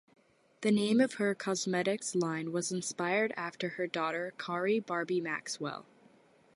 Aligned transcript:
The 0.61 0.71
name 0.71 0.99
of 0.99 1.13
her 1.21 1.35
cosmetics 1.35 2.15
line 2.15 2.51
was 2.51 2.71
inspired 2.71 3.35
after 3.37 3.69
her 3.77 3.85
daughter 3.85 4.33
Khari 4.39 4.83
Barbie 4.83 5.21
Maxwell. 5.21 5.85